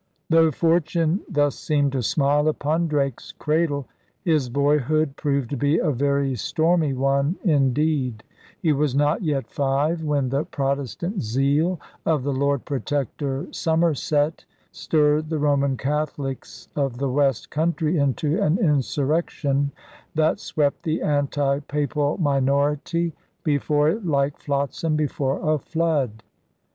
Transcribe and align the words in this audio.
Though 0.31 0.49
fortune 0.49 1.21
thus 1.29 1.55
seemed 1.55 1.91
to 1.91 2.01
smile 2.01 2.47
upon 2.47 2.87
Drake's 2.87 3.33
cradle, 3.33 3.87
his 4.23 4.49
boyhood 4.49 5.15
proved 5.15 5.51
to 5.51 5.55
be 5.57 5.77
a 5.77 5.91
very 5.91 6.33
stormy 6.33 6.91
one 6.91 7.35
indeed. 7.43 8.23
He 8.63 8.73
was 8.73 8.95
not 8.95 9.21
yet 9.21 9.45
five 9.51 10.03
when 10.03 10.29
the 10.29 10.43
Protestant 10.45 11.21
zeal 11.21 11.79
of 12.03 12.23
the 12.23 12.33
Lord 12.33 12.65
Protector 12.65 13.45
Somerset 13.51 14.43
stirred 14.71 15.29
the 15.29 15.37
Roman 15.37 15.77
Catholics 15.77 16.67
of 16.75 16.97
the 16.97 17.11
West 17.11 17.51
Country 17.51 17.99
into 17.99 18.41
an 18.41 18.57
insurrection 18.57 19.71
that 20.15 20.39
swept 20.39 20.81
the 20.81 21.03
anti 21.03 21.59
Papal 21.59 22.17
minority 22.17 23.13
before 23.43 23.87
it 23.89 24.03
like 24.03 24.39
flotsam 24.39 24.95
before 24.95 25.37
a 25.47 25.59
flood. 25.59 26.23